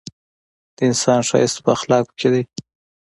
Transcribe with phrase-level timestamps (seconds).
[0.75, 2.43] د انسان ښایست په اخلاقو کي دی!